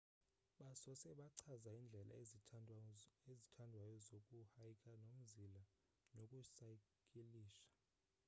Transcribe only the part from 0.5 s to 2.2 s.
basose bachaza indlela